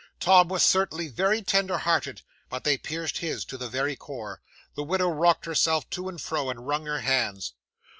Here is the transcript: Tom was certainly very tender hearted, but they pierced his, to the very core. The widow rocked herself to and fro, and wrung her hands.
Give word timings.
Tom 0.19 0.47
was 0.47 0.63
certainly 0.63 1.09
very 1.09 1.43
tender 1.43 1.77
hearted, 1.77 2.23
but 2.49 2.63
they 2.63 2.75
pierced 2.75 3.19
his, 3.19 3.45
to 3.45 3.55
the 3.55 3.69
very 3.69 3.95
core. 3.95 4.41
The 4.73 4.81
widow 4.81 5.09
rocked 5.09 5.45
herself 5.45 5.87
to 5.91 6.09
and 6.09 6.19
fro, 6.19 6.49
and 6.49 6.65
wrung 6.67 6.87
her 6.87 7.01
hands. 7.01 7.53